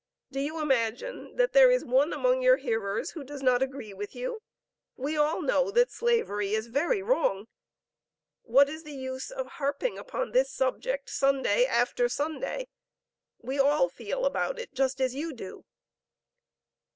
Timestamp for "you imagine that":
0.39-1.53